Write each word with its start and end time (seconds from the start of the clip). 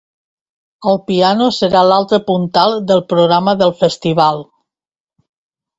El 0.91 0.97
piano 1.09 1.49
serà 1.57 1.83
l’altre 1.91 2.21
puntal 2.31 2.75
del 2.93 3.05
programa 3.15 3.57
del 3.61 3.79
festival. 3.85 4.45